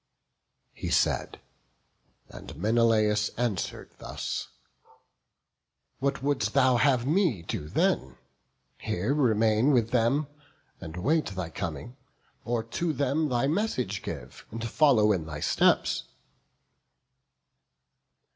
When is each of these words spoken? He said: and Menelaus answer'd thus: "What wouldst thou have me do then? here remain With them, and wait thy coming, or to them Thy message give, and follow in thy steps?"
He 0.73 0.89
said: 0.89 1.39
and 2.27 2.57
Menelaus 2.57 3.29
answer'd 3.37 3.91
thus: 3.99 4.47
"What 5.99 6.23
wouldst 6.23 6.55
thou 6.55 6.77
have 6.77 7.05
me 7.05 7.43
do 7.43 7.67
then? 7.69 8.17
here 8.79 9.13
remain 9.13 9.69
With 9.69 9.91
them, 9.91 10.25
and 10.79 10.97
wait 10.97 11.27
thy 11.27 11.51
coming, 11.51 11.97
or 12.43 12.63
to 12.63 12.93
them 12.93 13.29
Thy 13.29 13.45
message 13.45 14.01
give, 14.01 14.43
and 14.49 14.67
follow 14.67 15.11
in 15.11 15.27
thy 15.27 15.39
steps?" 15.39 16.05